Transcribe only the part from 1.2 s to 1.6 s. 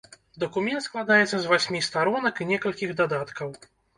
з